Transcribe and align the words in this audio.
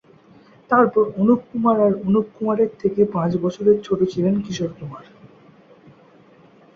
তারপর 0.71 1.03
অনুপ 1.17 1.41
কুমার 1.49 1.77
আর 1.79 1.93
অনুপ 2.05 2.27
কুমারের 2.35 2.71
থেকে 2.79 3.01
পাঁচ 3.13 3.31
বছরের 3.43 3.77
ছোট 3.83 3.99
ছিলেন 4.13 4.35
কিশোর 4.45 4.71
কুমার। 4.77 5.05